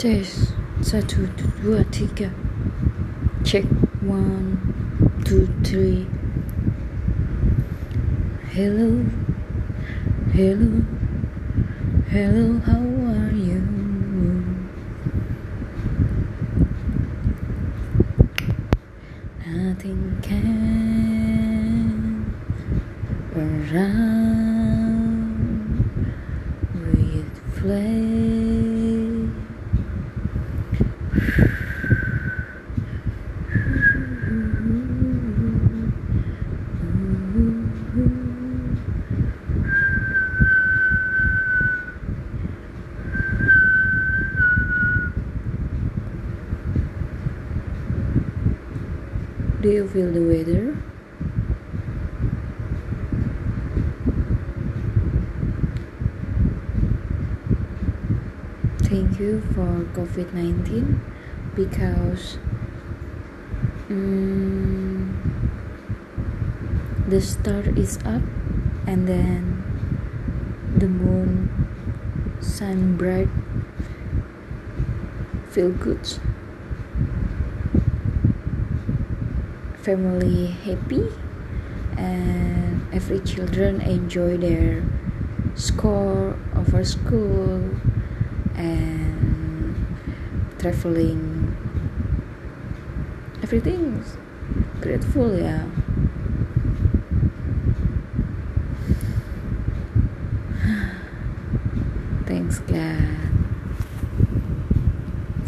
Tes 0.00 0.56
satu 0.80 1.28
dua 1.60 1.84
tiga 1.92 2.32
Check. 3.44 3.68
One 4.00 4.56
two 5.28 5.44
three. 5.60 6.08
Hello. 8.48 9.04
Hello. 10.32 10.80
Hello 12.08 12.64
how 12.64 12.80
are 13.12 13.36
you? 13.36 13.60
Nothing 19.44 20.16
can 20.24 22.24
around 23.36 24.16
with 26.72 27.28
flame 27.52 28.19
Do 49.60 49.68
you 49.68 49.86
feel 49.86 50.10
the 50.10 50.22
weather? 50.22 50.74
Thank 58.88 59.20
you 59.20 59.42
for 59.52 59.84
COVID 59.92 60.32
19 60.32 60.98
because 61.54 62.38
mm, 63.90 65.12
the 67.06 67.20
star 67.20 67.60
is 67.76 67.98
up 68.06 68.22
and 68.86 69.06
then 69.06 69.62
the 70.74 70.88
moon 70.88 71.52
shine 72.40 72.96
bright 72.96 73.28
feel 75.50 75.68
good 75.68 76.29
family 79.82 80.46
happy 80.46 81.06
and 81.96 82.82
every 82.92 83.20
children 83.20 83.80
enjoy 83.80 84.36
their 84.36 84.82
score 85.54 86.36
over 86.56 86.84
school 86.84 87.70
and 88.56 89.74
traveling 90.58 91.56
everything's 93.42 94.16
grateful 94.80 95.34
yeah. 95.38 95.64
Thanks 102.26 102.58
god 102.60 103.20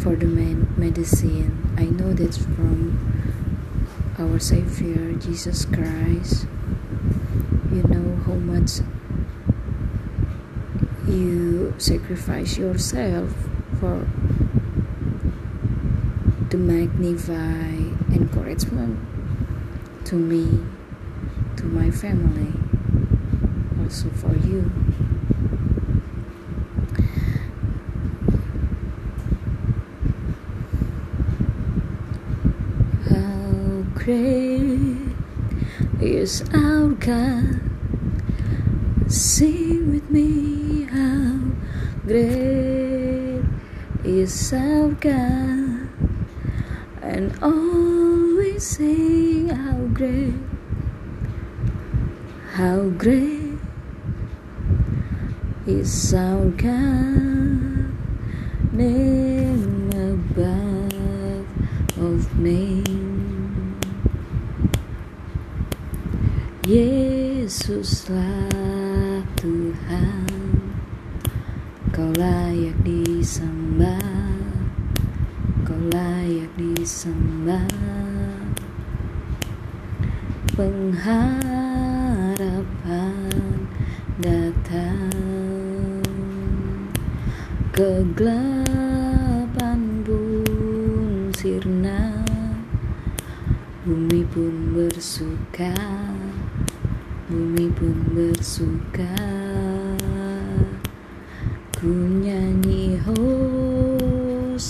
for 0.03 0.15
the 0.17 0.25
med- 0.25 0.77
medicine. 0.77 1.73
I 1.77 1.85
know 1.85 2.11
that's 2.11 2.37
from 2.37 2.99
our 4.19 4.39
savior 4.39 5.13
jesus 5.13 5.65
christ. 5.65 6.45
You 7.71 7.81
know 7.83 8.15
how 8.25 8.33
much 8.35 8.81
you 11.07 11.73
sacrifice 11.77 12.57
yourself 12.57 13.33
for 13.79 14.07
to 16.49 16.57
magnify 16.57 17.73
encouragement 18.13 18.99
to 20.05 20.15
me 20.15 20.63
to 21.57 21.65
my 21.65 21.89
family 21.89 22.53
also 23.81 24.09
for 24.09 24.33
you 24.47 24.69
how 33.09 33.83
great 33.95 34.97
is 36.03 36.43
our 36.53 36.89
god. 36.99 37.61
Sing 39.07 39.91
with 39.91 40.09
me 40.09 40.83
how 40.83 41.39
great 42.05 43.43
is 44.03 44.53
our 44.53 44.89
God. 44.99 45.87
And 47.01 47.31
always 47.41 48.65
sing 48.65 49.47
how 49.49 49.77
great 49.93 50.33
how 52.51 52.89
great 52.99 53.57
is 55.65 56.13
our 56.13 56.45
God 56.51 57.93
Yesuslah 66.63 68.47
Tuhan 69.35 70.31
Kau 71.91 72.07
layak 72.15 72.79
disembah 72.87 73.99
Kau 75.67 75.75
layak 75.91 76.47
disembah. 76.55 77.67
Pengharapan 80.55 81.27
datang 84.23 85.19
Kegelapan 87.75 88.39
pun 90.07 91.27
sirna 91.35 92.23
Bumi 93.83 94.23
pun 94.31 94.71
bersuka 94.71 95.75
Bumi 97.33 97.65
pun 97.73 98.13
bersuka 98.13 99.09
Ku 101.73 101.89
nyanyi 102.21 103.01
hosana 103.01 104.61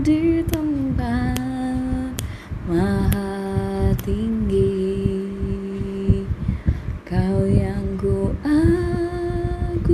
di 0.00 0.40
tempat 0.48 2.16
maha 2.64 3.92
tinggi. 4.00 4.96
Kau 7.04 7.44
yang 7.44 8.00
ku 8.00 8.32
agungkan 9.60 9.84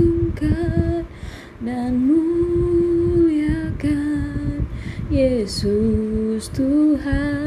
dan 1.59 2.07
muliakan 2.07 3.83
Yesus 5.11 6.47
Tuhan 6.55 7.46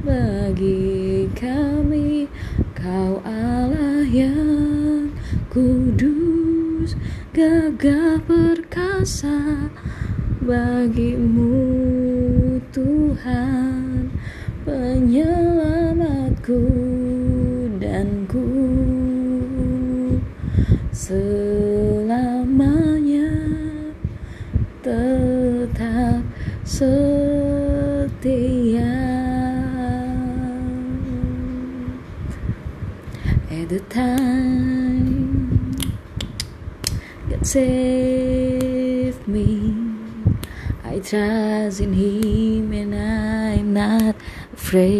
bagi 0.00 1.28
kami 1.36 2.24
Kau 2.72 3.20
Allah 3.20 4.00
yang 4.08 5.12
kudus 5.52 6.96
gagah 7.36 8.16
perkasa 8.24 9.68
bagimu 10.40 11.52
Tuhan 12.72 14.08
penyelamatku 14.64 16.64
save 37.42 39.26
me. 39.26 39.74
I 40.84 40.98
trust 40.98 41.80
in 41.80 41.92
him 41.94 42.72
and 42.72 42.94
I'm 42.94 43.72
not 43.72 44.16
afraid. 44.52 44.90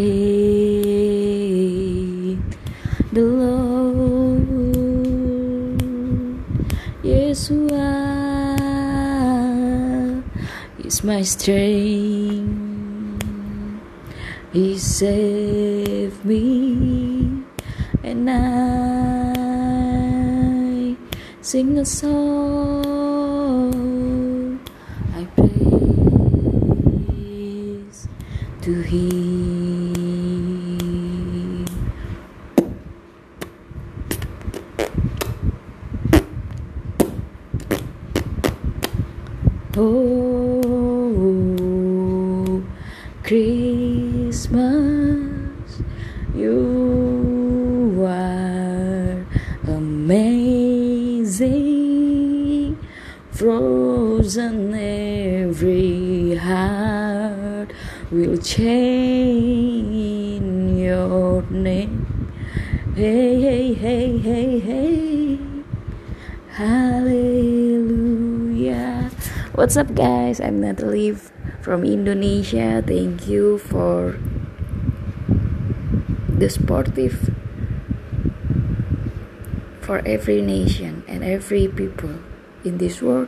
The 3.13 3.23
Lord 3.23 4.49
Yeshua 7.03 7.91
is 10.85 11.05
my 11.05 11.23
strength. 11.23 12.57
He 14.53 14.79
saved 14.79 16.25
me 16.25 17.45
and 18.03 18.31
I 18.31 19.40
sing 21.51 21.79
a 21.79 21.85
song. 21.85 22.15
I 25.17 25.25
praise 25.35 26.47
to 28.63 28.73
Him. 28.83 29.91
Oh, 39.77 40.23
Christmas, 43.25 44.90
amazing, 51.31 52.75
frozen 53.31 54.75
every 54.75 56.35
heart 56.35 57.71
will 58.11 58.37
chain 58.37 59.87
your 60.77 61.43
name. 61.43 62.33
Hey, 62.97 63.41
hey, 63.41 63.75
hey, 63.75 64.19
hey, 64.19 64.59
hey. 64.59 65.39
Hallelujah. 66.59 67.53
What's 69.55 69.77
up, 69.77 69.95
guys? 69.95 70.41
I'm 70.41 70.61
Natalie 70.61 71.15
from 71.63 71.85
Indonesia. 71.85 72.83
Thank 72.85 73.29
you 73.29 73.59
for 73.59 74.19
the 76.29 76.51
sportive 76.51 77.31
for 79.91 80.07
every 80.07 80.41
nation 80.41 81.03
and 81.09 81.25
every 81.25 81.67
people 81.67 82.15
in 82.63 82.79
this 82.79 83.03
world. 83.03 83.27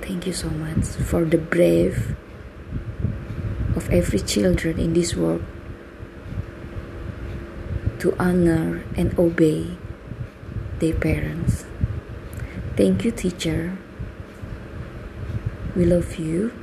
Thank 0.00 0.28
you 0.28 0.32
so 0.32 0.48
much 0.48 0.86
for 1.10 1.24
the 1.24 1.36
brave 1.36 2.14
of 3.74 3.90
every 3.90 4.20
children 4.20 4.78
in 4.78 4.94
this 4.94 5.16
world 5.16 5.42
to 7.98 8.14
honor 8.16 8.84
and 8.94 9.10
obey 9.18 9.74
their 10.78 10.94
parents. 10.94 11.66
Thank 12.76 13.04
you, 13.04 13.10
teacher. 13.10 13.76
We 15.74 15.84
love 15.84 16.14
you 16.14 16.54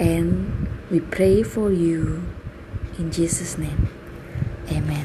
and 0.00 0.66
we 0.90 0.98
pray 0.98 1.44
for 1.44 1.70
you 1.70 2.26
in 2.98 3.12
Jesus' 3.12 3.56
name. 3.56 3.86
Amen. 4.66 4.99